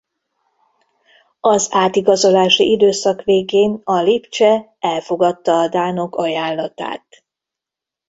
Az 1.39 1.67
átigazolási 1.71 2.71
időszak 2.71 3.23
végén 3.23 3.81
a 3.83 3.95
Lipcse 4.01 4.75
elfogadta 4.79 5.59
a 5.59 5.67
dánok 5.67 6.15
ajánlatát. 6.15 7.23